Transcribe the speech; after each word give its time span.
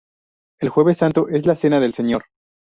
El 0.61 0.69
Jueves 0.69 0.97
Santo 0.97 1.27
es 1.27 1.45
la 1.45 1.55
Cena 1.55 1.79
del 1.79 1.93
Señor. 1.93 2.23